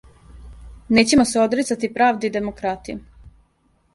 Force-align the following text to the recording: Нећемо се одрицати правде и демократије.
Нећемо 0.99 1.25
се 1.33 1.41
одрицати 1.41 1.91
правде 1.99 2.31
и 2.31 2.33
демократије. 2.37 2.97